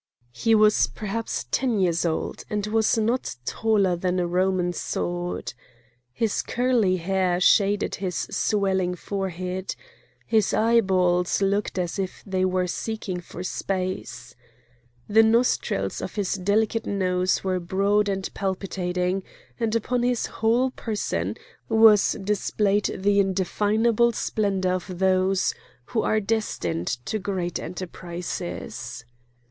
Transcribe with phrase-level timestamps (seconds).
[0.33, 5.53] He was perhaps ten years old, and was not taller than a Roman sword.
[6.11, 9.75] His curly hair shaded his swelling forehead.
[10.25, 14.33] His eyeballs looked as if they were seeking for space.
[15.07, 19.21] The nostrils of his delicate nose were broad and palpitating,
[19.59, 21.35] and upon his whole person
[21.69, 25.53] was displayed the indefinable splendour of those
[25.85, 29.05] who are destined to great enterprises.